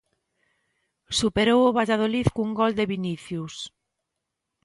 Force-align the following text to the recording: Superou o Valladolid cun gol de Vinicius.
Superou 1.19 1.59
o 1.65 1.75
Valladolid 1.77 2.27
cun 2.35 2.49
gol 2.59 2.71
de 2.79 2.85
Vinicius. 2.91 3.55